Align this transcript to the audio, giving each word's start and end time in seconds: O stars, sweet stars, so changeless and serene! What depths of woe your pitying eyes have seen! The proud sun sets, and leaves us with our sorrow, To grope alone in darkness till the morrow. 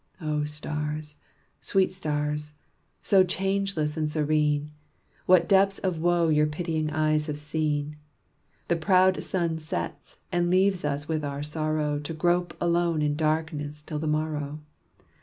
O 0.19 0.45
stars, 0.45 1.17
sweet 1.61 1.93
stars, 1.93 2.55
so 3.03 3.23
changeless 3.23 3.95
and 3.95 4.09
serene! 4.09 4.71
What 5.27 5.47
depths 5.47 5.77
of 5.77 5.99
woe 5.99 6.29
your 6.29 6.47
pitying 6.47 6.89
eyes 6.89 7.27
have 7.27 7.39
seen! 7.39 7.97
The 8.67 8.77
proud 8.77 9.23
sun 9.23 9.59
sets, 9.59 10.17
and 10.31 10.49
leaves 10.49 10.83
us 10.83 11.07
with 11.07 11.23
our 11.23 11.43
sorrow, 11.43 11.99
To 11.99 12.13
grope 12.15 12.57
alone 12.59 13.03
in 13.03 13.15
darkness 13.15 13.83
till 13.83 13.99
the 13.99 14.07
morrow. 14.07 14.61